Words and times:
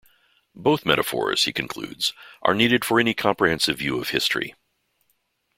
Both 0.55 0.83
metaphors, 0.83 1.43
he 1.43 1.53
concludes, 1.53 2.11
are 2.41 2.55
needed 2.55 2.83
for 2.83 2.99
any 2.99 3.13
comprehensive 3.13 3.77
view 3.77 3.99
of 3.99 4.09
history. 4.09 4.55